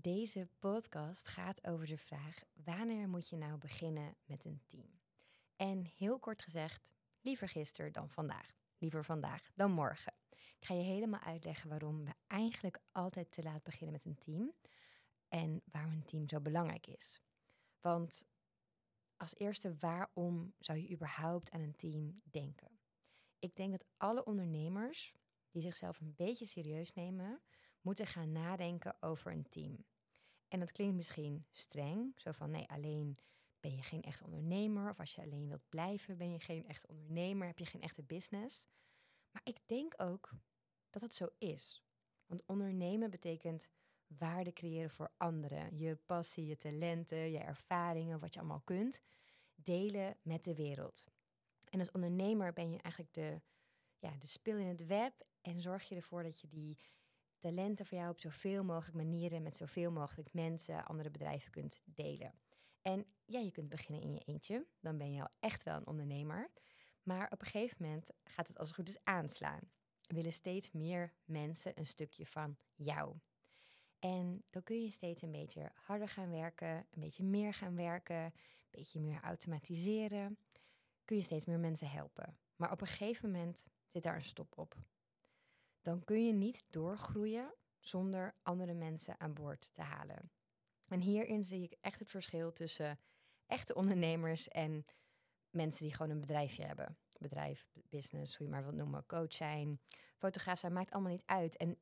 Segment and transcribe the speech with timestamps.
[0.00, 5.00] Deze podcast gaat over de vraag: wanneer moet je nou beginnen met een team?
[5.56, 8.56] En heel kort gezegd, liever gisteren dan vandaag.
[8.78, 10.14] Liever vandaag dan morgen.
[10.30, 14.52] Ik ga je helemaal uitleggen waarom we eigenlijk altijd te laat beginnen met een team
[15.28, 17.22] en waarom een team zo belangrijk is.
[17.80, 18.26] Want
[19.16, 22.78] als eerste, waarom zou je überhaupt aan een team denken?
[23.38, 25.12] Ik denk dat alle ondernemers
[25.50, 27.42] die zichzelf een beetje serieus nemen,
[27.86, 29.84] moeten gaan nadenken over een team.
[30.48, 33.18] En dat klinkt misschien streng, zo van nee, alleen
[33.60, 34.90] ben je geen echt ondernemer.
[34.90, 38.02] Of als je alleen wilt blijven, ben je geen echt ondernemer, heb je geen echte
[38.02, 38.68] business.
[39.30, 40.30] Maar ik denk ook
[40.90, 41.84] dat het zo is.
[42.26, 43.68] Want ondernemen betekent
[44.06, 45.78] waarde creëren voor anderen.
[45.78, 49.00] Je passie, je talenten, je ervaringen, wat je allemaal kunt,
[49.54, 51.04] delen met de wereld.
[51.70, 53.40] En als ondernemer ben je eigenlijk de,
[53.98, 56.78] ja, de spil in het web en zorg je ervoor dat je die
[57.46, 62.34] talenten voor jou op zoveel mogelijk manieren met zoveel mogelijk mensen, andere bedrijven kunt delen.
[62.82, 65.86] En ja, je kunt beginnen in je eentje, dan ben je al echt wel een
[65.86, 66.50] ondernemer.
[67.02, 69.60] Maar op een gegeven moment gaat het als het goed is aanslaan.
[70.06, 73.16] Willen steeds meer mensen een stukje van jou.
[73.98, 78.24] En dan kun je steeds een beetje harder gaan werken, een beetje meer gaan werken,
[78.24, 78.32] een
[78.70, 80.38] beetje meer automatiseren.
[81.04, 82.38] Kun je steeds meer mensen helpen.
[82.56, 84.76] Maar op een gegeven moment zit daar een stop op
[85.86, 90.30] dan kun je niet doorgroeien zonder andere mensen aan boord te halen.
[90.88, 92.98] En hierin zie ik echt het verschil tussen
[93.46, 94.84] echte ondernemers en
[95.50, 96.98] mensen die gewoon een bedrijfje hebben.
[97.18, 99.80] Bedrijf, business, hoe je maar wilt noemen, coach zijn,
[100.16, 101.56] fotograaf zijn, maakt allemaal niet uit.
[101.56, 101.78] En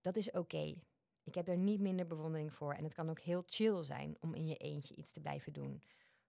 [0.00, 0.74] dat is oké.
[1.22, 2.72] Ik heb er niet minder bewondering voor.
[2.72, 5.82] En het kan ook heel chill zijn om in je eentje iets te blijven doen.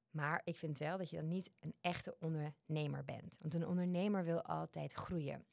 [0.09, 3.38] Maar ik vind wel dat je dan niet een echte ondernemer bent.
[3.39, 5.45] Want een ondernemer wil altijd groeien.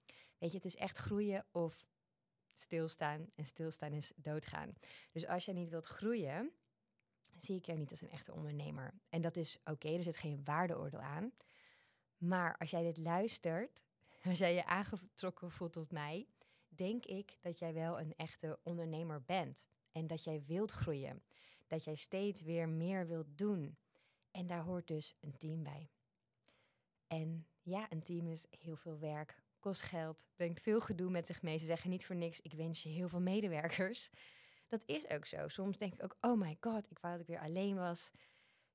[0.43, 1.87] Weet je, het is echt groeien of
[2.53, 3.31] stilstaan.
[3.35, 4.75] En stilstaan is doodgaan.
[5.13, 6.53] Dus als je niet wilt groeien,
[7.37, 8.95] zie ik jou niet als een echte ondernemer.
[9.09, 11.33] En dat is oké, er zit geen waardeoordeel aan.
[12.17, 13.83] Maar als jij dit luistert,
[14.29, 16.27] als jij je aangetrokken voelt tot mij,
[16.69, 19.65] denk ik dat jij wel een echte ondernemer bent.
[19.93, 21.23] En dat jij wilt groeien.
[21.67, 23.77] Dat jij steeds weer meer wilt doen.
[24.31, 25.91] En daar hoort dus een team bij.
[27.07, 31.43] En ja, een team is heel veel werk, kost geld, brengt veel gedoe met zich
[31.43, 31.59] mee.
[31.59, 34.11] Ze zeggen niet voor niks, ik wens je heel veel medewerkers.
[34.69, 35.49] Dat is ook zo.
[35.49, 38.11] Soms denk ik ook, oh my god, ik wou dat ik weer alleen was.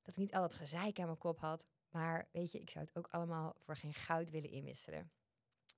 [0.01, 1.67] Dat ik niet al dat gezeik aan mijn kop had.
[1.89, 5.11] Maar weet je, ik zou het ook allemaal voor geen goud willen inwisselen.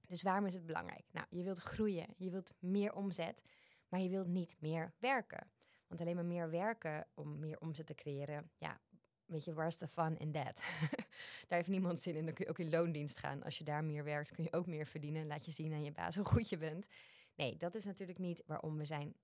[0.08, 1.06] Dus waarom is het belangrijk?
[1.12, 3.44] Nou, je wilt groeien, je wilt meer omzet,
[3.88, 5.52] maar je wilt niet meer werken.
[5.88, 8.81] Want alleen maar meer werken om meer omzet te creëren, ja,
[9.25, 10.62] weet je, where's the fun in that?
[11.47, 12.25] daar heeft niemand zin in.
[12.25, 13.44] Dan kun je ook in loondienst gaan.
[13.44, 15.28] Als je daar meer werkt, kun je ook meer verdienen.
[15.28, 16.88] Laat je zien aan je baas hoe goed je bent.
[17.35, 19.16] Nee, dat is natuurlijk niet waarom we zijn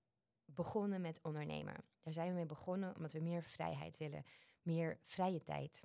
[0.45, 1.75] begonnen met ondernemen.
[2.01, 4.25] Daar zijn we mee begonnen omdat we meer vrijheid willen.
[4.61, 5.81] Meer vrije tijd.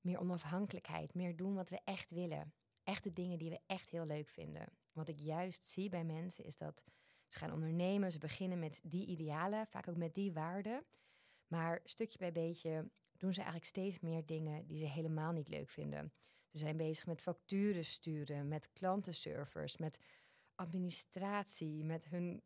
[0.00, 1.14] Meer onafhankelijkheid.
[1.14, 2.52] Meer doen wat we echt willen.
[2.84, 4.66] Echte dingen die we echt heel leuk vinden.
[4.92, 6.84] Wat ik juist zie bij mensen is dat
[7.28, 8.12] ze gaan ondernemen.
[8.12, 10.84] Ze beginnen met die idealen, vaak ook met die waarden.
[11.46, 12.90] Maar stukje bij beetje
[13.22, 16.12] doen ze eigenlijk steeds meer dingen die ze helemaal niet leuk vinden.
[16.50, 19.98] Ze zijn bezig met facturen sturen, met klantenservers, met
[20.54, 22.42] administratie, met hun.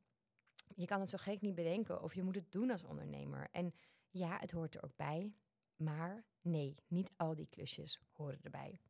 [0.75, 3.49] Je kan het zo gek niet bedenken of je moet het doen als ondernemer.
[3.53, 3.75] En
[4.11, 5.35] ja, het hoort er ook bij.
[5.77, 8.81] Maar nee, niet al die klusjes horen erbij.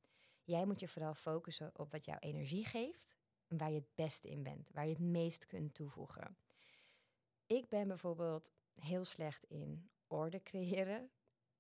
[0.44, 3.16] Jij moet je vooral focussen op wat jouw energie geeft
[3.48, 6.36] en waar je het beste in bent, waar je het meest kunt toevoegen.
[7.46, 11.10] Ik ben bijvoorbeeld heel slecht in orde creëren.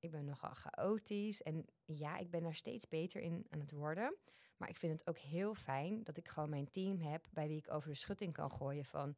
[0.06, 4.16] Ik ben nogal chaotisch en ja, ik ben daar steeds beter in aan het worden.
[4.56, 7.56] Maar ik vind het ook heel fijn dat ik gewoon mijn team heb bij wie
[7.56, 9.16] ik over de schutting kan gooien van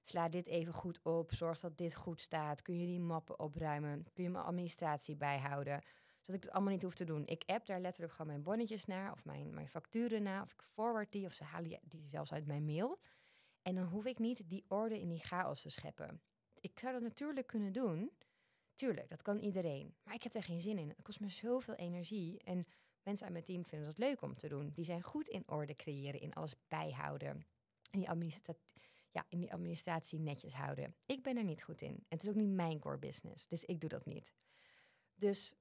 [0.00, 4.06] sla dit even goed op, zorg dat dit goed staat, kun je die mappen opruimen,
[4.12, 5.82] kun je mijn administratie bijhouden,
[6.20, 7.26] zodat ik het allemaal niet hoef te doen.
[7.26, 10.62] Ik app daar letterlijk gewoon mijn bonnetjes naar of mijn, mijn facturen naar of ik
[10.62, 12.98] forward die of ze halen die zelfs uit mijn mail.
[13.62, 16.22] En dan hoef ik niet die orde in die chaos te scheppen.
[16.60, 18.12] Ik zou dat natuurlijk kunnen doen,
[18.80, 19.94] Tuurlijk, dat kan iedereen.
[20.04, 20.88] Maar ik heb er geen zin in.
[20.88, 22.38] Het kost me zoveel energie.
[22.44, 22.66] En
[23.02, 24.70] mensen uit mijn team vinden dat leuk om te doen.
[24.72, 27.46] Die zijn goed in orde creëren, in alles bijhouden.
[27.90, 28.34] En die,
[29.10, 30.94] ja, in die administratie netjes houden.
[31.06, 31.94] Ik ben er niet goed in.
[31.94, 33.46] En het is ook niet mijn core business.
[33.46, 34.32] Dus ik doe dat niet.
[35.14, 35.54] Dus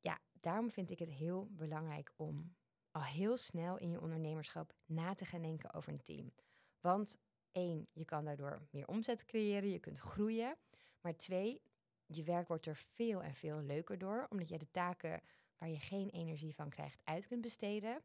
[0.00, 2.56] ja, daarom vind ik het heel belangrijk om
[2.90, 6.32] al heel snel in je ondernemerschap na te gaan denken over een team.
[6.80, 7.18] Want
[7.50, 10.56] één, je kan daardoor meer omzet creëren, je kunt groeien.
[11.00, 11.62] Maar twee,
[12.16, 15.20] je werk wordt er veel en veel leuker door, omdat je de taken
[15.58, 18.02] waar je geen energie van krijgt uit kunt besteden.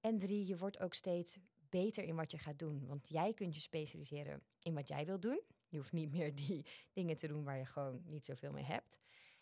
[0.00, 1.38] En drie, je wordt ook steeds
[1.68, 2.86] beter in wat je gaat doen.
[2.86, 5.40] Want jij kunt je specialiseren in wat jij wilt doen.
[5.68, 8.98] Je hoeft niet meer die dingen te doen waar je gewoon niet zoveel mee hebt.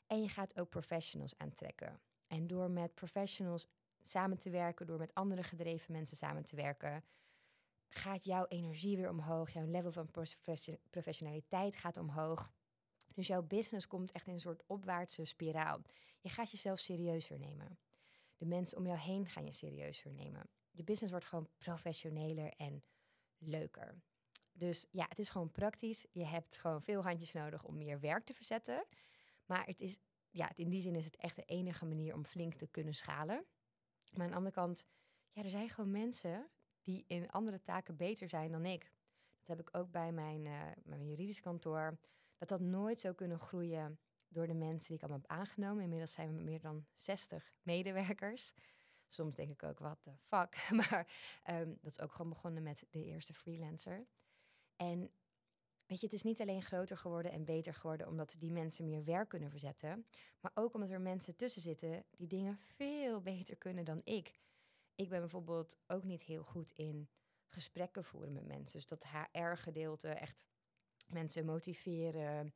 [0.07, 2.01] En je gaat ook professionals aantrekken.
[2.27, 3.69] En door met professionals
[4.03, 7.05] samen te werken, door met andere gedreven mensen samen te werken,
[7.89, 9.51] gaat jouw energie weer omhoog.
[9.51, 10.11] Jouw level van
[10.91, 12.53] professionaliteit gaat omhoog.
[13.17, 15.83] Dus jouw business komt echt in een soort opwaartse spiraal.
[16.21, 17.79] Je gaat jezelf serieuzer nemen.
[18.37, 20.49] De mensen om jou heen gaan je serieuzer nemen.
[20.71, 22.85] Je business wordt gewoon professioneler en
[23.39, 24.03] leuker.
[24.53, 26.07] Dus ja, het is gewoon praktisch.
[26.13, 28.87] Je hebt gewoon veel handjes nodig om meer werk te verzetten.
[29.47, 29.99] Maar het is,
[30.31, 33.45] ja, in die zin is het echt de enige manier om flink te kunnen schalen.
[34.13, 34.87] Maar aan de andere kant,
[35.31, 36.51] ja, er zijn gewoon mensen
[36.83, 38.93] die in andere taken beter zijn dan ik.
[39.39, 41.99] Dat heb ik ook bij mijn, uh, mijn juridisch kantoor.
[42.37, 43.99] Dat dat nooit zou kunnen groeien
[44.29, 45.83] door de mensen die ik allemaal heb aangenomen.
[45.83, 48.53] Inmiddels zijn we meer dan 60 medewerkers.
[49.09, 50.69] Soms denk ik ook, wat de fuck.
[50.91, 51.07] Maar
[51.43, 54.07] ehm, dat is ook gewoon begonnen met de eerste freelancer.
[54.77, 55.11] En
[55.87, 59.05] weet je, het is niet alleen groter geworden en beter geworden omdat die mensen meer
[59.05, 60.07] werk kunnen verzetten.
[60.41, 64.41] Maar ook omdat er mensen tussen zitten die dingen veel beter kunnen dan ik.
[64.95, 67.09] Ik ben bijvoorbeeld ook niet heel goed in
[67.47, 68.79] gesprekken voeren met mensen.
[68.79, 70.45] Dus dat HR-gedeelte, echt
[71.13, 72.55] mensen motiveren,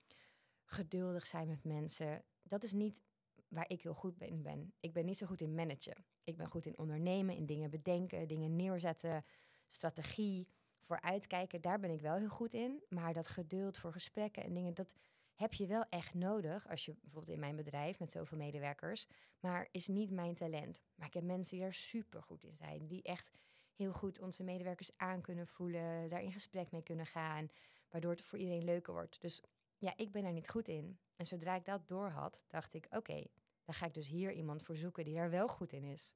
[0.64, 2.24] geduldig zijn met mensen.
[2.42, 3.00] Dat is niet
[3.48, 4.72] waar ik heel goed in ben.
[4.80, 6.04] Ik ben niet zo goed in managen.
[6.24, 9.22] Ik ben goed in ondernemen, in dingen bedenken, dingen neerzetten,
[9.66, 10.48] strategie,
[10.80, 11.60] vooruitkijken.
[11.60, 12.82] Daar ben ik wel heel goed in.
[12.88, 14.94] Maar dat geduld voor gesprekken en dingen, dat
[15.34, 16.68] heb je wel echt nodig.
[16.68, 19.06] Als je bijvoorbeeld in mijn bedrijf met zoveel medewerkers.
[19.40, 20.80] Maar is niet mijn talent.
[20.94, 22.86] Maar ik heb mensen die er super goed in zijn.
[22.86, 23.30] Die echt
[23.74, 26.08] heel goed onze medewerkers aan kunnen voelen.
[26.08, 27.48] Daar in gesprek mee kunnen gaan.
[27.90, 29.20] Waardoor het voor iedereen leuker wordt.
[29.20, 29.42] Dus
[29.78, 30.98] ja, ik ben daar niet goed in.
[31.16, 33.26] En zodra ik dat door had, dacht ik: oké,
[33.64, 36.14] dan ga ik dus hier iemand voor zoeken die daar wel goed in is.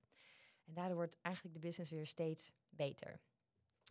[0.65, 3.21] En daardoor wordt eigenlijk de business weer steeds beter.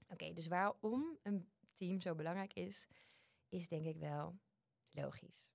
[0.09, 2.87] Oké, dus waarom een team zo belangrijk is,
[3.47, 4.39] is denk ik wel
[4.91, 5.53] logisch.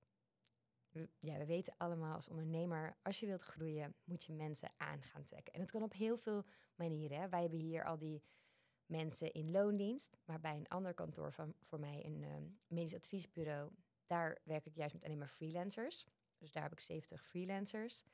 [1.19, 5.23] Ja, we weten allemaal als ondernemer, als je wilt groeien, moet je mensen aan gaan
[5.23, 5.53] trekken.
[5.53, 6.45] En dat kan op heel veel
[6.75, 7.19] manieren.
[7.19, 7.29] Hè.
[7.29, 8.23] Wij hebben hier al die
[8.89, 13.71] mensen in loondienst, maar bij een ander kantoor van voor mij, een um, medisch adviesbureau,
[14.05, 16.05] daar werk ik juist met alleen maar freelancers.
[16.37, 18.05] Dus daar heb ik 70 freelancers.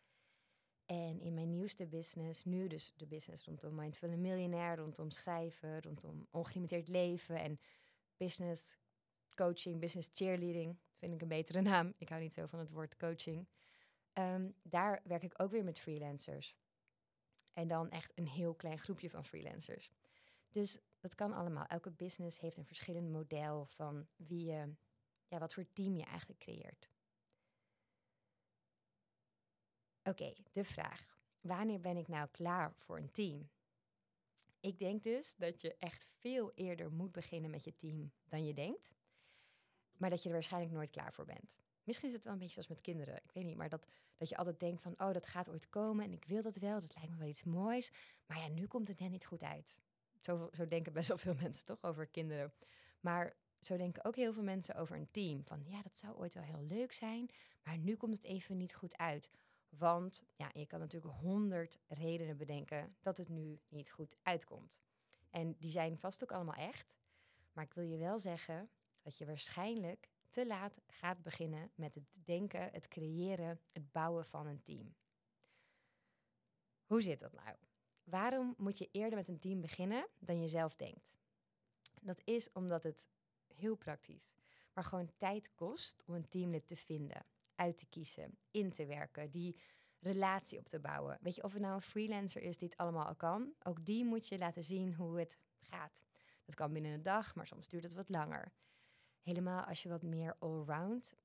[0.86, 6.28] En in mijn nieuwste business, nu dus de business rondom Mindful Miljonair, rondom schrijven, rondom
[6.32, 7.60] ongelimiteerd leven en
[8.18, 8.78] business
[9.36, 11.94] coaching, business cheerleading, vind ik een betere naam.
[11.98, 13.48] Ik hou niet zo van het woord coaching.
[14.14, 16.56] Ehm, daar werk ik ook weer met freelancers.
[17.54, 19.92] En dan echt een heel klein groepje van freelancers.
[20.56, 21.66] Dus dat kan allemaal.
[21.66, 24.76] Elke business heeft een verschillend model van wie je,
[25.28, 26.90] ja, wat voor team je eigenlijk creëert.
[30.04, 31.20] Oké, de vraag.
[31.42, 33.50] Wanneer ben ik nou klaar voor een team?
[34.60, 38.54] Ik denk dus dat je echt veel eerder moet beginnen met je team dan je
[38.54, 38.94] denkt.
[39.98, 41.56] Maar dat je er waarschijnlijk nooit klaar voor bent.
[41.84, 43.16] Misschien is het wel een beetje zoals met kinderen.
[43.16, 43.88] Ik weet niet, maar dat,
[44.18, 44.92] dat je altijd denkt van...
[44.92, 46.80] oh, dat gaat ooit komen en ik wil dat wel.
[46.80, 47.92] Dat lijkt me wel iets moois.
[48.26, 49.78] Maar ja, nu komt het net niet goed uit.
[50.26, 52.54] Zo, zo denken best wel veel mensen toch over kinderen.
[53.00, 55.44] Maar zo denken ook heel veel mensen over een team.
[55.44, 57.30] Van ja, dat zou ooit wel heel leuk zijn.
[57.64, 59.30] Maar nu komt het even niet goed uit.
[59.70, 64.82] Want ja, je kan natuurlijk honderd redenen bedenken dat het nu niet goed uitkomt.
[65.30, 66.96] En die zijn vast ook allemaal echt.
[67.54, 68.70] Maar ik wil je wel zeggen
[69.02, 74.48] dat je waarschijnlijk te laat gaat beginnen met het denken, het creëren, het bouwen van
[74.48, 74.96] een team.
[76.86, 77.56] Hoe zit dat nou?
[78.06, 81.14] Waarom moet je eerder met een team beginnen dan je zelf denkt?
[82.02, 83.08] Dat is omdat het
[83.56, 84.36] heel praktisch,
[84.74, 89.32] maar gewoon tijd kost om een teamlid te vinden uit te kiezen, in te werken,
[89.32, 89.58] die
[90.00, 91.18] relatie op te bouwen.
[91.22, 94.06] Weet je, of het nou een freelancer is die het allemaal al kan, ook die
[94.06, 96.02] moet je laten zien hoe het gaat.
[96.46, 98.52] Dat kan binnen een dag, maar soms duurt het wat langer.
[99.22, 101.16] Helemaal als je wat meer allround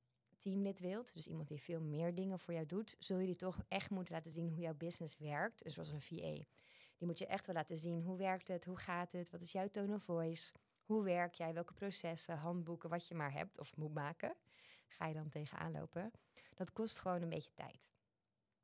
[0.40, 3.62] teamlid wilt, dus iemand die veel meer dingen voor jou doet, zul je die toch
[3.68, 6.44] echt moeten laten zien hoe jouw business werkt, dus zoals een VA.
[7.00, 9.52] Die moet je echt wel laten zien hoe werkt het, hoe gaat het, wat is
[9.52, 10.52] jouw tone of voice,
[10.85, 14.37] hoe werk jij, welke processen, handboeken, wat je maar hebt of moet maken
[15.00, 16.12] ga je dan tegenaan lopen.
[16.54, 17.90] Dat kost gewoon een beetje tijd.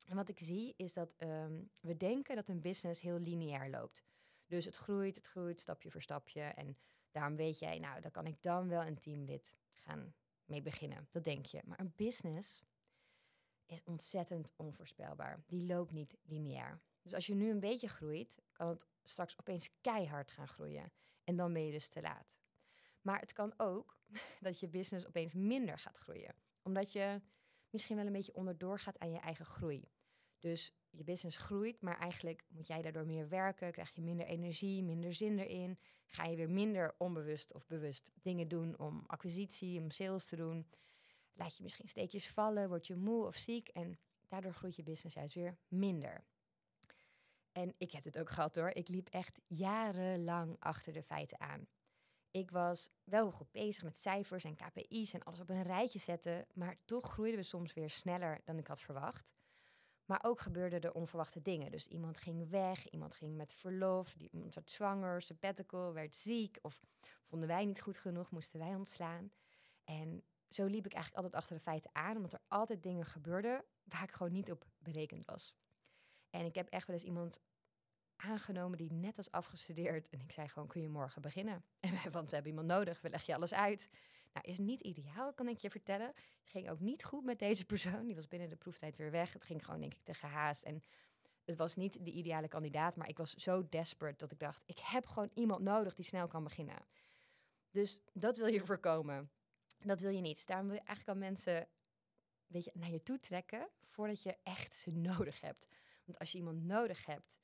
[0.07, 4.05] En wat ik zie is dat ehm, we denken dat een business heel lineair loopt.
[4.47, 6.40] Dus het groeit, het groeit, stapje voor stapje.
[6.40, 6.76] En
[7.11, 10.14] daarom weet jij, nou, daar kan ik dan wel een teamlid gaan
[10.45, 11.09] mee beginnen.
[11.11, 11.62] Dat denk je.
[11.64, 12.62] Maar een business
[13.66, 15.43] is ontzettend onvoorspelbaar.
[15.47, 16.81] Die loopt niet lineair.
[17.06, 20.92] Dus als je nu een beetje groeit, kan het straks opeens keihard gaan groeien.
[21.25, 22.36] En dan ben je dus te laat.
[23.02, 23.98] Maar het kan ook
[24.40, 26.34] dat je business opeens minder gaat groeien.
[26.62, 27.20] Omdat je
[27.70, 29.88] misschien wel een beetje onderdoor gaat aan je eigen groei.
[30.38, 34.82] Dus je business groeit, maar eigenlijk moet jij daardoor meer werken, krijg je minder energie,
[34.82, 39.90] minder zin erin, ga je weer minder onbewust of bewust dingen doen om acquisitie, om
[39.90, 40.66] sales te doen.
[41.32, 43.98] Laat je misschien steekjes vallen, word je moe of ziek en
[44.28, 46.25] daardoor groeit je business juist weer minder.
[47.56, 48.68] En ik heb het ook gehad hoor.
[48.68, 51.66] Ik liep echt jarenlang achter de feiten aan.
[52.30, 56.46] Ik was wel goed bezig met cijfers en KPI's en alles op een rijtje zetten,
[56.54, 59.32] maar toch groeiden we soms weer sneller dan ik had verwacht.
[60.04, 61.70] Maar ook gebeurden er onverwachte dingen.
[61.70, 66.80] Dus iemand ging weg, iemand ging met verlof, iemand werd zwanger, sabbatical, werd ziek of
[67.25, 69.32] vonden wij niet goed genoeg, moesten wij ontslaan.
[69.84, 73.64] En zo liep ik eigenlijk altijd achter de feiten aan, omdat er altijd dingen gebeurden
[73.84, 75.54] waar ik gewoon niet op berekend was.
[76.30, 77.40] En ik heb echt wel eens iemand
[78.16, 80.09] aangenomen die net was afgestudeerd.
[80.09, 81.64] En ik zei gewoon, kun je morgen beginnen?
[81.80, 83.88] En, want we hebben iemand nodig, we leggen je alles uit.
[84.33, 86.12] Nou, is niet ideaal, kan ik je vertellen.
[86.45, 88.06] Ging ook niet goed met deze persoon.
[88.06, 89.33] Die was binnen de proeftijd weer weg.
[89.33, 90.62] Het ging gewoon, denk ik, te gehaast.
[90.62, 90.83] En
[91.45, 94.78] het was niet de ideale kandidaat, maar ik was zo desperate dat ik dacht, ik
[94.78, 96.87] heb gewoon iemand nodig die snel kan beginnen.
[97.71, 99.30] Dus dat wil je voorkomen.
[99.78, 100.35] Dat wil je niet.
[100.35, 101.68] Dus daarom wil je eigenlijk al mensen
[102.47, 105.66] weet je, naar je toe trekken voordat je echt ze nodig hebt.
[106.06, 107.38] Want als je iemand nodig hebt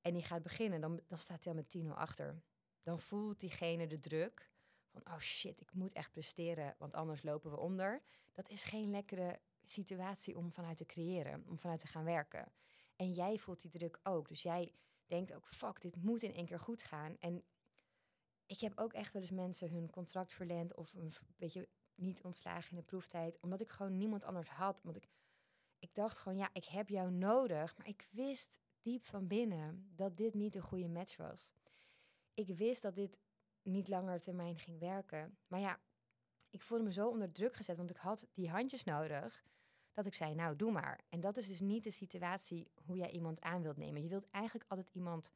[0.00, 2.42] en die gaat beginnen, dan, dan staat hij al met 10 achter.
[2.82, 4.50] Dan voelt diegene de druk
[4.86, 8.02] van, oh shit, ik moet echt presteren, want anders lopen we onder.
[8.32, 12.52] Dat is geen lekkere situatie om vanuit te creëren, om vanuit te gaan werken.
[12.96, 14.28] En jij voelt die druk ook.
[14.28, 14.74] Dus jij
[15.06, 17.16] denkt ook, fuck, dit moet in één keer goed gaan.
[17.20, 17.44] En
[18.46, 22.70] ik heb ook echt wel eens mensen hun contract verlend of een beetje niet ontslagen
[22.70, 24.82] in de proeftijd, omdat ik gewoon niemand anders had.
[24.82, 25.08] Want ik,
[25.78, 27.76] ik dacht gewoon, ja, ik heb jou nodig.
[27.76, 31.54] Maar ik wist diep van binnen dat dit niet een goede match was.
[32.34, 33.18] Ik wist dat dit
[33.62, 35.38] niet langer termijn ging werken.
[35.46, 35.80] Maar ja,
[36.50, 39.44] ik voelde me zo onder druk gezet, want ik had die handjes nodig.
[39.92, 41.00] Dat ik zei, nou, doe maar.
[41.08, 44.02] En dat is dus niet de situatie hoe jij iemand aan wilt nemen.
[44.02, 45.32] Je wilt eigenlijk altijd iemand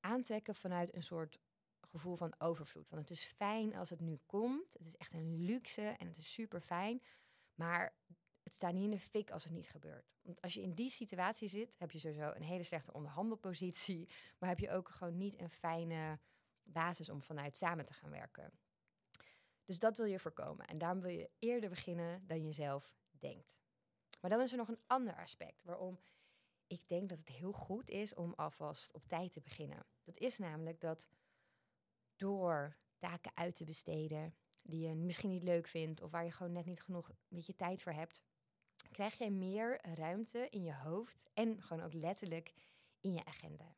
[0.00, 1.40] aantrekken vanuit een soort
[1.80, 2.88] gevoel van overvloed.
[2.88, 4.72] Want het is fijn als het nu komt.
[4.72, 7.02] Het is echt een luxe en het is super fijn.
[7.54, 7.94] Maar
[8.50, 10.12] het staat niet in de fik als het niet gebeurt.
[10.22, 14.08] Want als je in die situatie zit, heb je sowieso een hele slechte onderhandelpositie.
[14.38, 16.18] Maar heb je ook gewoon niet een fijne
[16.62, 18.52] basis om vanuit samen te gaan werken.
[19.64, 20.66] Dus dat wil je voorkomen.
[20.66, 23.56] En daarom wil je eerder beginnen dan je zelf denkt.
[24.20, 26.00] Maar dan is er nog een ander aspect waarom
[26.66, 29.86] ik denk dat het heel goed is om alvast op tijd te beginnen.
[30.04, 31.08] Dat is namelijk dat
[32.16, 36.52] door taken uit te besteden die je misschien niet leuk vindt of waar je gewoon
[36.52, 38.22] net niet genoeg met je tijd voor hebt,
[38.90, 42.52] krijg jij meer ruimte in je hoofd en gewoon ook letterlijk
[43.00, 43.76] in je agenda.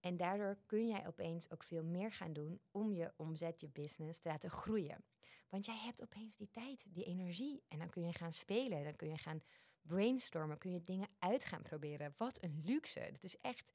[0.00, 4.20] En daardoor kun jij opeens ook veel meer gaan doen om je omzet, je business
[4.20, 5.04] te laten groeien.
[5.48, 7.62] Want jij hebt opeens die tijd, die energie.
[7.68, 9.42] En dan kun je gaan spelen, dan kun je gaan
[9.82, 12.14] brainstormen, kun je dingen uit gaan proberen.
[12.16, 13.08] Wat een luxe.
[13.12, 13.72] Dat is echt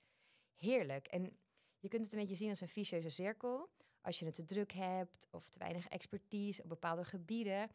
[0.55, 1.07] heerlijk.
[1.07, 1.37] En
[1.79, 3.69] je kunt het een beetje zien als een vicieuze cirkel.
[4.01, 7.69] Als je het te druk hebt of te weinig expertise op bepaalde gebieden,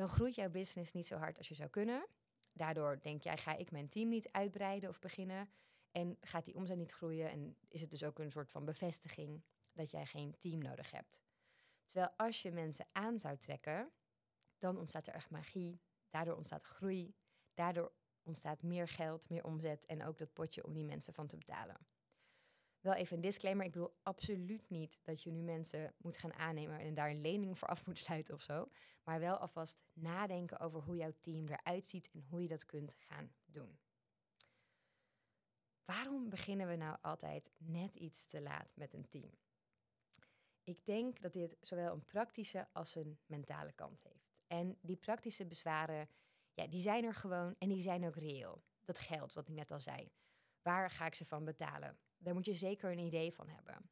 [0.00, 2.06] dan groeit jouw business niet zo hard als je zou kunnen.
[2.52, 5.50] Daardoor denk jij, ga ik mijn team niet uitbreiden of beginnen?
[5.90, 7.30] En gaat die omzet niet groeien?
[7.30, 9.42] En is het dus ook een soort van bevestiging
[9.72, 11.22] dat jij geen team nodig hebt?
[11.84, 13.90] Terwijl als je mensen aan zou trekken,
[14.58, 15.80] dan ontstaat er echt magie.
[16.08, 17.14] Daardoor ontstaat groei.
[17.54, 17.92] Daardoor
[18.22, 21.86] ontstaat meer geld, meer omzet en ook dat potje om die mensen van te betalen.
[22.80, 23.66] Wel even een disclaimer.
[23.66, 27.58] Ik bedoel absoluut niet dat je nu mensen moet gaan aannemen en daar een lening
[27.58, 28.68] voor af moet sluiten of zo.
[29.04, 32.94] Maar wel alvast nadenken over hoe jouw team eruit ziet en hoe je dat kunt
[32.98, 33.78] gaan doen.
[35.84, 39.30] Waarom beginnen we nou altijd net iets te laat met een team?
[40.64, 44.30] Ik denk dat dit zowel een praktische als een mentale kant heeft.
[44.46, 46.08] En die praktische bezwaren,
[46.54, 48.62] ja, die zijn er gewoon en die zijn ook reëel.
[48.84, 50.12] Dat geld, wat ik net al zei.
[50.62, 51.98] Waar ga ik ze van betalen?
[52.22, 53.90] Daar moet je zeker een idee van hebben.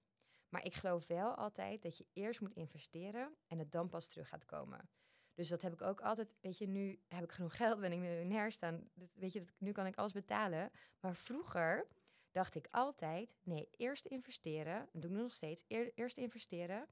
[0.49, 4.28] Maar ik geloof wel altijd dat je eerst moet investeren en het dan pas terug
[4.28, 4.90] gaat komen.
[5.35, 6.35] Dus dat heb ik ook altijd.
[6.40, 8.88] Weet je, nu heb ik genoeg geld, ben ik miljonair staan.
[9.14, 10.70] Weet je, nu kan ik alles betalen.
[11.00, 11.88] Maar vroeger
[12.30, 14.88] dacht ik altijd: nee, eerst investeren.
[14.92, 15.64] Dat doe ik nu nog steeds.
[15.94, 16.88] eerst investeren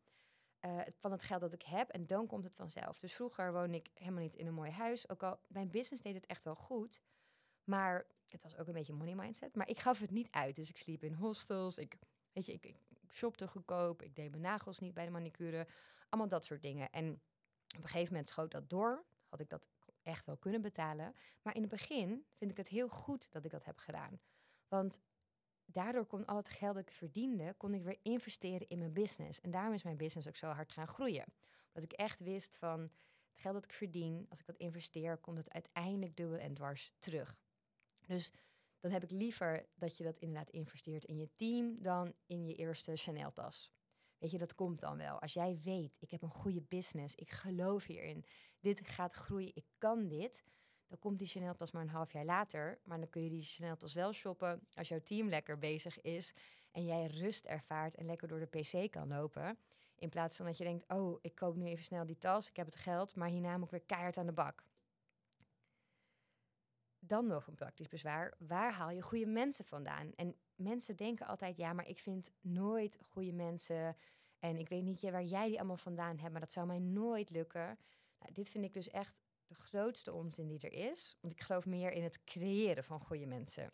[0.61, 2.99] uh, van het geld dat ik heb en dan komt het vanzelf.
[2.99, 5.09] Dus vroeger woonde ik helemaal niet in een mooi huis.
[5.09, 7.01] Ook al mijn business deed het echt wel goed.
[7.65, 9.55] Maar het was ook een beetje money mindset.
[9.55, 10.57] Maar ik gaf het niet uit.
[10.57, 11.79] Dus ik sliep in hostels.
[11.79, 11.97] Ik,
[12.33, 12.77] weet je, ik, ik
[13.13, 14.03] shopte goedkoop.
[14.03, 15.67] Ik deed mijn nagels niet bij de manicure.
[16.09, 16.91] Allemaal dat soort dingen.
[16.91, 17.13] En
[17.77, 19.05] op een gegeven moment schoot dat door.
[19.29, 19.69] Had ik dat
[20.03, 21.15] echt wel kunnen betalen.
[21.43, 24.21] Maar in het begin vind ik het heel goed dat ik dat heb gedaan.
[24.69, 25.01] Want
[25.65, 29.41] daardoor kon al het geld dat ik verdiende, kon ik weer investeren in mijn business.
[29.41, 31.25] En daarom is mijn business ook zo hard gaan groeien.
[31.73, 35.39] Omdat ik echt wist van het geld dat ik verdien, als ik dat investeer, komt
[35.39, 37.39] het uiteindelijk dubbel en dwars terug.
[38.07, 38.33] Dus
[38.81, 42.55] dan heb ik liever dat je dat inderdaad investeert in je team dan in je
[42.55, 43.73] eerste Chanel-tas.
[44.19, 45.21] Weet je, dat komt dan wel.
[45.21, 48.25] Als jij weet, ik heb een goede business, ik geloof hierin,
[48.61, 50.43] dit gaat groeien, ik kan dit,
[50.89, 52.79] dan komt die Chanel-tas maar een half jaar later.
[52.85, 56.33] Maar dan kun je die Chanel-tas wel shoppen als jouw team lekker bezig is
[56.71, 59.59] en jij rust ervaart en lekker door de PC kan lopen.
[59.99, 62.57] In plaats van dat je denkt, oh, ik koop nu even snel die tas, ik
[62.57, 64.65] heb het geld, maar hierna moet ik weer keihard aan de bak.
[67.07, 68.35] Dan nog een praktisch bezwaar.
[68.39, 70.13] Waar haal je goede mensen vandaan?
[70.15, 73.97] En mensen denken altijd, ja, maar ik vind nooit goede mensen.
[74.39, 77.31] En ik weet niet waar jij die allemaal vandaan hebt, maar dat zou mij nooit
[77.31, 77.79] lukken.
[78.19, 81.17] Nou, dit vind ik dus echt de grootste onzin die er is.
[81.21, 83.73] Want ik geloof meer in het creëren van goede mensen.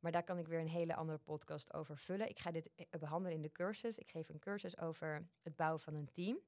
[0.00, 2.28] Maar daar kan ik weer een hele andere podcast over vullen.
[2.28, 3.98] Ik ga dit eh, behandelen in de cursus.
[3.98, 6.38] Ik geef een cursus over het bouwen van een team.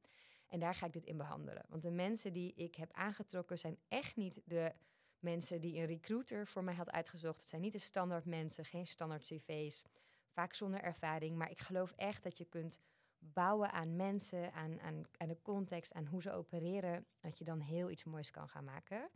[0.49, 1.65] En daar ga ik dit in behandelen.
[1.69, 4.73] Want de mensen die ik heb aangetrokken zijn echt niet de
[5.21, 7.41] mensen die een recruiter voor mij had uitgezocht.
[7.41, 9.85] Het zijn niet de standaard mensen, geen standaard cv's,
[10.29, 11.37] vaak zonder ervaring.
[11.37, 12.81] Maar ik geloof echt dat je kunt
[13.19, 17.07] bouwen aan mensen, aan, aan, de context, aan hoe ze opereren.
[17.21, 19.11] Dat je dan heel iets moois kan gaan maken.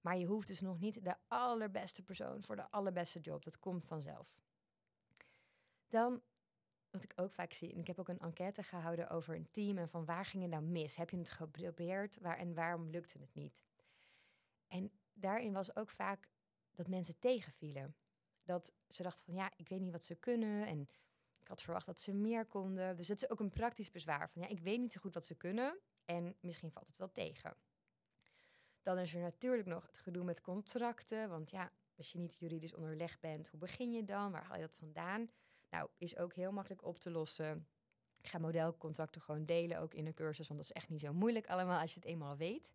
[0.00, 3.44] Maar je hoeft dus nog niet de allerbeste persoon voor de allerbeste job.
[3.44, 4.36] Dat komt vanzelf.
[5.88, 6.22] Dan,
[6.90, 9.78] wat ik ook vaak zie, en ik heb ook een enquête gehouden over een team
[9.78, 10.96] en van waar ging het nou mis?
[10.96, 13.64] Heb je het geprobeerd waar, en waarom lukte het niet?
[14.66, 14.90] En
[15.20, 16.28] daarin was ook vaak
[16.74, 17.96] dat mensen tegenvielen.
[18.42, 20.88] Dat ze dachten van ja, ik weet niet wat ze kunnen en
[21.38, 22.96] ik had verwacht dat ze meer konden.
[22.96, 25.24] Dus dat is ook een praktisch bezwaar van ja, ik weet niet zo goed wat
[25.24, 27.56] ze kunnen en misschien valt het wel tegen.
[28.82, 31.28] Dan is er natuurlijk nog het gedoe met contracten.
[31.28, 34.32] Want ja, als je niet juridisch onderlegd bent, hoe begin je dan?
[34.32, 35.30] Waar haal je dat vandaan?
[35.70, 37.68] Nou, is ook heel makkelijk op te lossen.
[38.18, 41.12] Ik ga modelcontracten gewoon delen, ook in een cursus, want dat is echt niet zo
[41.12, 42.72] moeilijk allemaal als je het eenmaal weet.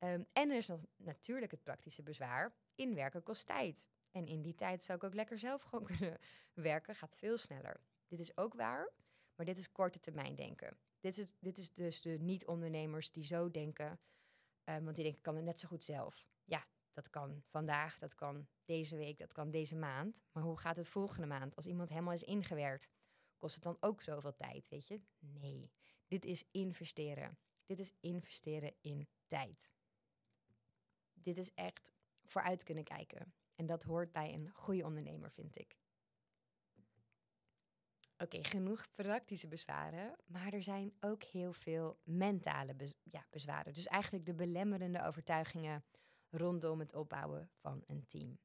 [0.00, 2.54] Ehm, en er is nog natuurlijk het praktische bezwaar.
[2.74, 3.84] Inwerken kost tijd.
[4.10, 6.18] En in die tijd zou ik ook lekker zelf gewoon kunnen
[6.52, 7.80] werken, gaat veel sneller.
[8.06, 8.92] Dit is ook waar,
[9.34, 10.78] maar dit is korte termijn denken.
[11.00, 14.00] Dit is, dit is dus de niet-ondernemers die zo denken
[14.70, 16.26] Um, want die denken, kan het net zo goed zelf.
[16.44, 20.22] Ja, dat kan vandaag, dat kan deze week, dat kan deze maand.
[20.32, 21.56] Maar hoe gaat het volgende maand?
[21.56, 22.88] Als iemand helemaal is ingewerkt,
[23.38, 25.00] kost het dan ook zoveel tijd, weet je?
[25.18, 25.70] Nee,
[26.06, 27.38] dit is investeren.
[27.64, 29.70] Dit is investeren in tijd.
[31.22, 31.92] Dit is echt
[32.24, 33.34] vooruit kunnen kijken.
[33.54, 35.78] En dat hoort bij een goede ondernemer, vind ik.
[38.18, 43.72] Oké, genoeg praktische bezwaren, maar er zijn ook heel veel mentale ja, bezwaren.
[43.72, 45.84] Dus eigenlijk de belemmerende overtuigingen
[46.30, 48.38] rondom het opbouwen van een team.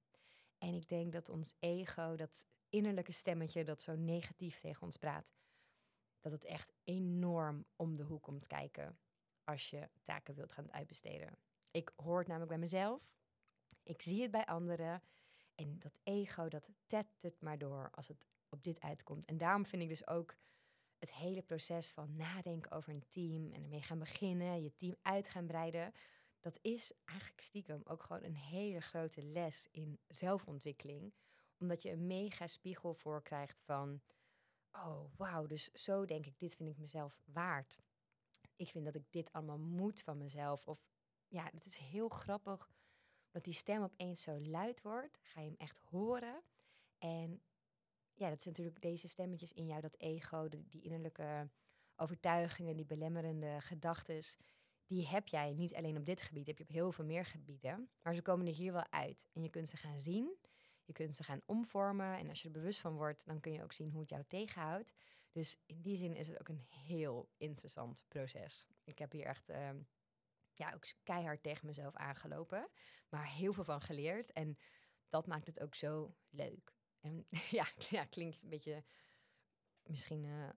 [0.58, 5.34] En ik denk dat ons ego, dat innerlijke stemmetje dat zo negatief tegen ons praat,
[6.20, 9.00] dat het echt enorm om de hoek komt kijken
[9.44, 11.38] als je taken wilt gaan uitbesteden.
[11.76, 13.12] Ik hoor het namelijk bij mezelf,
[13.84, 15.02] ik zie het bij anderen
[15.56, 19.26] en dat ego dat tettert maar door als het op dit uitkomt.
[19.26, 20.36] En daarom vind ik dus ook
[21.00, 25.30] het hele proces van nadenken over een team en ermee gaan beginnen, je team uit
[25.30, 25.94] gaan breiden.
[26.40, 31.14] Dat is eigenlijk stiekem ook gewoon een hele grote les in zelfontwikkeling.
[31.60, 34.02] Omdat je een mega spiegel voor krijgt van,
[34.72, 37.78] oh wauw, dus zo denk ik, dit vind ik mezelf waard.
[38.56, 40.68] Ik vind dat ik dit allemaal moet van mezelf.
[40.68, 40.84] Of
[41.28, 42.70] ja, het is heel grappig
[43.30, 45.20] dat die stem opeens zo luid wordt.
[45.24, 46.42] Ga je hem echt horen.
[46.98, 47.42] En
[48.14, 51.50] ja, dat zijn natuurlijk deze stemmetjes in jou, dat ego, die innerlijke
[51.96, 54.24] overtuigingen, die belemmerende gedachten,
[54.86, 57.90] die heb jij niet alleen op dit gebied, heb je op heel veel meer gebieden.
[58.02, 59.28] Maar ze komen er hier wel uit.
[59.34, 60.38] En je kunt ze gaan zien,
[60.84, 62.18] je kunt ze gaan omvormen.
[62.18, 64.24] En als je er bewust van wordt, dan kun je ook zien hoe het jou
[64.28, 64.94] tegenhoudt.
[65.32, 68.68] Dus in die zin is het ook een heel interessant proces.
[68.84, 69.70] Ik heb hier echt uh,
[70.58, 72.70] ja, ook keihard tegen mezelf aangelopen,
[73.10, 74.32] maar heel veel van geleerd.
[74.32, 74.58] En
[75.10, 76.74] dat maakt het ook zo leuk.
[77.00, 77.28] En
[77.60, 78.84] ja, ja klinkt een beetje
[79.84, 80.50] misschien uh,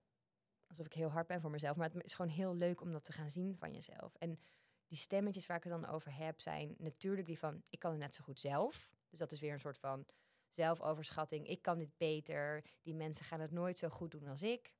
[0.67, 1.77] alsof ik heel hard ben voor mezelf.
[1.77, 4.15] Maar het is gewoon heel leuk om dat te gaan zien van jezelf.
[4.15, 4.39] En
[4.87, 8.01] die stemmetjes waar ik het dan over heb, zijn natuurlijk die van ik kan het
[8.01, 8.91] net zo goed zelf.
[9.09, 10.07] Dus dat is weer een soort van
[10.49, 11.47] zelfoverschatting.
[11.47, 12.65] Ik kan dit beter.
[12.83, 14.73] Die mensen gaan het nooit zo goed doen als ik.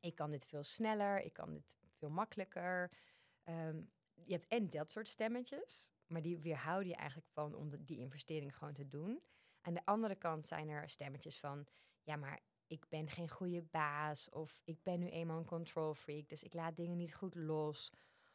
[0.00, 1.20] Ik kan dit veel sneller.
[1.20, 2.92] Ik kan dit veel makkelijker.
[3.44, 3.90] Um,
[4.26, 8.56] je hebt en dat soort stemmetjes, maar die weerhouden je eigenlijk van om die investering
[8.56, 9.22] gewoon te doen.
[9.60, 11.66] Aan de andere kant zijn er stemmetjes van,
[12.02, 16.28] ja, maar ik ben geen goede baas of ik ben nu eenmaal een control freak,
[16.28, 17.92] dus ik laat dingen niet goed los.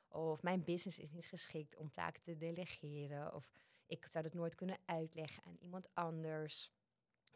[0.08, 3.34] Of mijn business is niet geschikt om taken te delegeren.
[3.34, 3.52] Of
[3.86, 6.72] ik zou het nooit kunnen uitleggen aan iemand anders.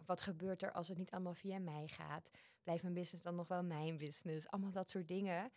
[0.06, 2.32] Wat gebeurt er als het niet allemaal via mij gaat?
[2.64, 4.48] Blijft mijn business dan nog wel mijn business?
[4.48, 5.52] Allemaal dat soort dingen.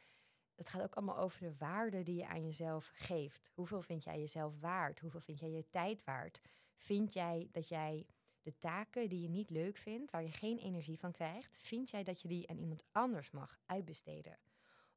[0.57, 3.51] Het gaat ook allemaal over de waarde die je aan jezelf geeft.
[3.55, 5.01] Hoeveel vind jij jezelf waard?
[5.01, 6.41] Hoeveel vind jij je tijd waard?
[6.77, 8.07] Vind jij dat jij
[8.43, 12.05] De taken die je niet leuk vindt, waar je geen energie van krijgt, vind jij
[12.05, 14.39] dat je die aan iemand anders mag uitbesteden?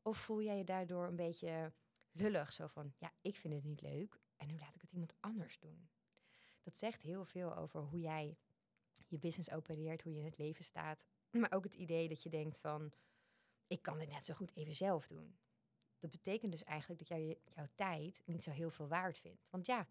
[0.02, 1.74] Of voel jij je daardoor een beetje
[2.12, 5.13] lullig, zo van, ja, ik vind het niet leuk en nu laat ik het iemand
[5.19, 5.89] anders doen?
[6.63, 8.38] Dat zegt heel veel over hoe jij
[9.08, 11.06] je business opereert, hoe je in het leven staat.
[11.32, 12.91] Maar ook het idee dat je denkt van,
[13.67, 15.38] ik kan dit net zo goed even zelf doen.
[15.99, 19.47] Dat betekent dus eigenlijk dat jij jouw tijd niet zo heel veel waard vindt.
[19.49, 19.88] Want ja,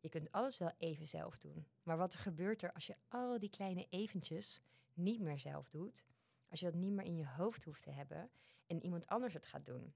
[0.00, 1.66] je kunt alles wel even zelf doen.
[1.82, 4.60] Maar wat er gebeurt er als je al die kleine eventjes
[4.92, 6.04] niet meer zelf doet?
[6.48, 8.30] Als je dat niet meer in je hoofd hoeft te hebben
[8.66, 9.94] en iemand anders het gaat doen?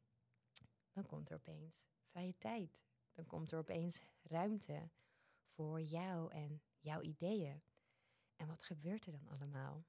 [0.92, 2.82] Dan komt er opeens vrije tijd.
[3.12, 4.90] Dan komt er opeens ruimte
[5.46, 7.62] voor jou en jouw ideeën.
[8.36, 9.84] En wat gebeurt er dan allemaal?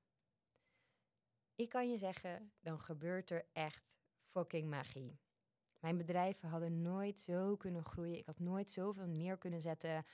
[1.55, 5.19] Ik kan je zeggen, dan gebeurt er echt fucking magie.
[5.79, 8.17] Mijn bedrijven hadden nooit zo kunnen groeien.
[8.17, 10.05] Ik had nooit zoveel neer kunnen zetten.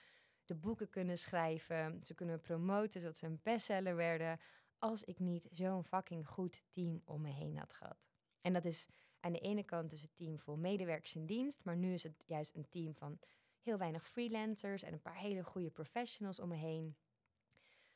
[0.46, 2.00] De boeken kunnen schrijven.
[2.04, 4.40] Ze kunnen promoten zodat ze een bestseller werden.
[4.78, 8.10] Als ik niet zo'n fucking goed team om me heen had gehad.
[8.42, 8.88] En dat is
[9.20, 11.64] aan de ene kant dus het team vol medewerkers in dienst.
[11.64, 13.20] Maar nu is het juist een team van
[13.62, 16.96] heel weinig freelancers en een paar hele goede professionals om me heen.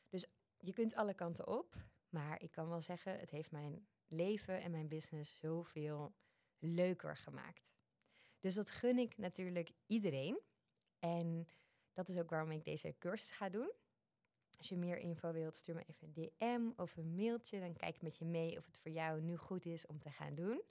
[0.08, 0.26] Dus
[0.58, 1.76] je kunt alle kanten op.
[2.08, 6.14] Maar ik kan wel zeggen, het heeft mijn leven en mijn business zoveel
[6.58, 7.74] leuker gemaakt.
[8.40, 10.40] Dus dat gun ik natuurlijk iedereen.
[10.98, 11.48] En
[11.92, 13.72] dat is ook waarom ik deze cursus ga doen.
[14.58, 17.60] Als je meer info wilt, stuur me even een DM of een mailtje.
[17.60, 20.10] Dan kijk ik met je mee of het voor jou nu goed is om te
[20.10, 20.62] gaan doen.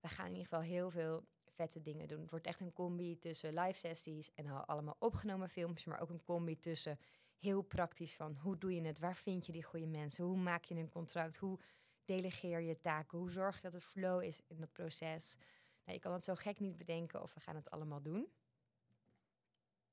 [0.00, 2.20] We gaan in ieder geval heel veel vette dingen doen.
[2.20, 6.22] Het wordt echt een combi tussen live sessies en allemaal opgenomen filmpjes, maar ook een
[6.22, 6.98] combi tussen
[7.38, 10.64] heel praktisch van hoe doe je het, waar vind je die goede mensen, hoe maak
[10.64, 11.58] je een contract, hoe
[12.08, 15.36] delegeer je taken, hoe zorg je dat het flow is in dat proces.
[15.84, 18.28] Nou, je kan het zo gek niet bedenken of we gaan het allemaal doen.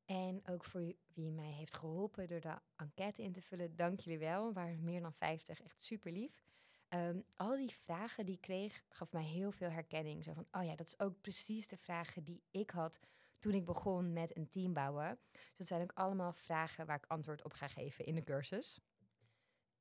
[0.06, 4.20] En ook voor wie mij heeft geholpen door de enquête in te vullen, dank jullie
[4.20, 4.54] wel.
[4.54, 6.44] waren meer dan 50, echt super lief.
[6.88, 10.24] Ehm, al die vragen die ik kreeg, gaf mij heel veel herkenning.
[10.24, 13.00] Zo van, oh ja, dat is ook precies de vragen die ik had
[13.40, 15.20] toen ik begon met een team bouwen.
[15.32, 18.80] Dus dat zijn ook allemaal vragen waar ik antwoord op ga geven in de cursus.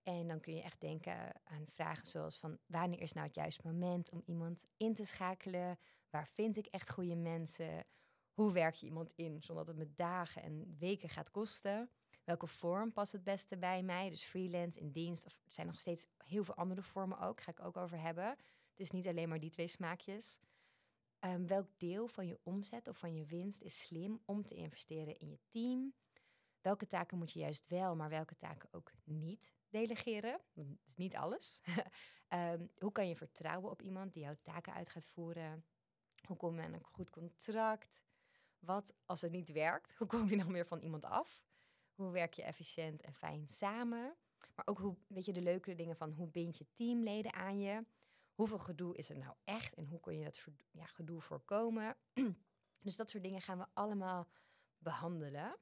[0.05, 3.63] En dan kun je echt denken aan vragen zoals van wanneer is nou het juiste
[3.65, 5.79] moment om iemand in te schakelen?
[6.11, 7.87] Waar vind ik echt goede mensen?
[8.33, 11.91] Hoe werk je iemand in zonder dat het me dagen en weken gaat kosten?
[12.25, 14.11] Welke vorm past het beste bij mij?
[14.11, 15.27] Dus freelance, in dienst.
[15.27, 17.41] Of er zijn nog steeds heel veel andere vormen ook.
[17.41, 18.37] Ga ik ook over hebben.
[18.75, 20.41] Is niet alleen maar die twee smaakjes.
[21.21, 25.19] Um, welk deel van je omzet of van je winst is slim om te investeren
[25.19, 25.95] in je team?
[26.61, 30.41] Welke taken moet je juist wel, maar welke taken ook niet delegeren?
[30.55, 31.63] Dat is niet alles.
[32.29, 35.65] um, hoe kan je vertrouwen op iemand die jouw taken uit gaat voeren?
[36.27, 38.03] Hoe kom je aan een goed contract?
[38.59, 39.95] Wat als het niet werkt?
[39.99, 41.45] Hoe kom je dan weer van iemand af?
[41.95, 44.17] Hoe werk je efficiënt en fijn samen?
[44.55, 47.87] Maar ook hoe, weet je, de leukere dingen van hoe bind je teamleden aan je?
[48.35, 51.97] Hoeveel gedoe is er nou echt en hoe kun je dat ja, gedoe voorkomen?
[52.85, 54.29] dus dat soort dingen gaan we allemaal
[54.79, 55.59] behandelen.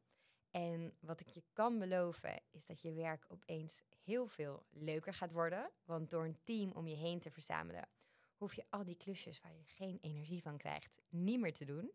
[0.53, 5.33] En wat ik je kan beloven is dat je werk opeens heel veel leuker gaat
[5.33, 5.71] worden.
[5.85, 7.89] Want door een team om je heen te verzamelen,
[8.37, 11.93] hoef je al die klusjes waar je geen energie van krijgt, niet meer te doen.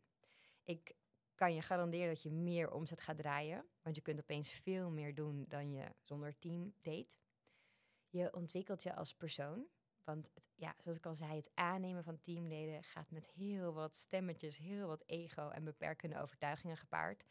[0.64, 0.96] Ik
[1.36, 3.66] kan je garanderen dat je meer omzet gaat draaien.
[3.82, 7.18] Want je kunt opeens veel meer doen dan je zonder team deed.
[8.10, 9.68] Je ontwikkelt je als persoon.
[10.04, 13.96] Want het, ja, zoals ik al zei, het aannemen van teamleden gaat met heel wat
[13.96, 17.26] stemmetjes, heel wat ego en beperkende overtuigingen gepaard.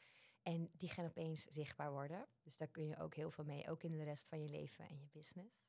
[0.46, 2.26] En die gaan opeens zichtbaar worden.
[2.42, 4.88] Dus daar kun je ook heel veel mee, ook in de rest van je leven
[4.88, 5.64] en je business.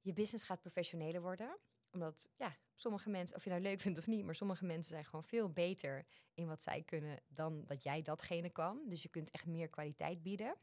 [0.00, 1.58] Je business gaat professioneler worden
[1.92, 5.04] omdat ja, sommige mensen, of je nou leuk vindt of niet, maar sommige mensen zijn
[5.04, 8.88] gewoon veel beter in wat zij kunnen dan dat jij datgene kan.
[8.88, 10.56] Dus je kunt echt meer kwaliteit bieden.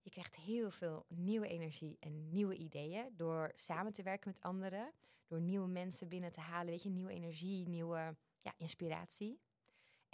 [0.00, 4.92] Je krijgt heel veel nieuwe energie en nieuwe ideeën door samen te werken met anderen,
[5.26, 9.40] door nieuwe mensen binnen te halen, weet je, nieuwe energie, nieuwe ja, inspiratie.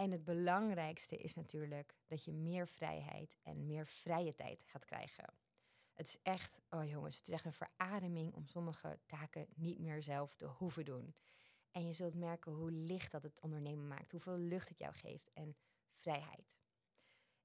[0.01, 5.35] En het belangrijkste is natuurlijk dat je meer vrijheid en meer vrije tijd gaat krijgen.
[5.95, 10.03] Het is echt, oh jongens, het is echt een verademing om sommige taken niet meer
[10.03, 11.15] zelf te hoeven doen.
[11.71, 15.31] En je zult merken hoe licht dat het ondernemen maakt, hoeveel lucht het jou geeft
[15.33, 15.57] en
[15.95, 16.59] vrijheid.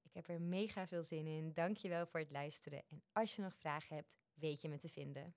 [0.01, 1.53] Ik heb er mega veel zin in.
[1.53, 2.83] Dank je wel voor het luisteren.
[2.87, 5.35] En als je nog vragen hebt, weet je me te vinden.